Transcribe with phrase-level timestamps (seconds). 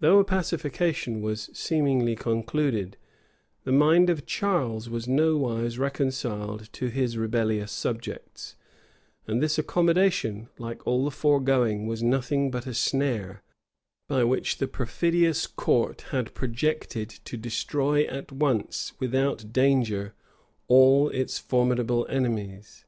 [0.00, 2.96] Though a pacification was seemingly concluded,
[3.62, 8.56] the mind of Charles was nowise reconciled to his rebellious subjects,
[9.28, 13.44] and this accommodation, like all the foregoing, was nothing but a snare,
[14.08, 20.14] by which the perfidious court had projected to destroy at once, without danger,
[20.66, 22.86] all its formidable enemies.